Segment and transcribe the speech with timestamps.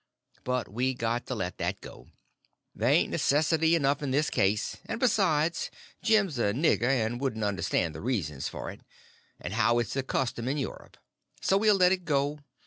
[0.43, 2.07] But we got to let that go.
[2.73, 5.69] There ain't necessity enough in this case; and, besides,
[6.01, 8.81] Jim's a nigger, and wouldn't understand the reasons for it,
[9.39, 10.97] and how it's the custom in Europe;
[11.39, 12.39] so we'll let it go.